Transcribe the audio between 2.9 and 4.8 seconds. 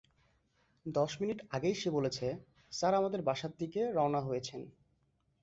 আমাদের বাসার দিকে রওনা হয়েছেন।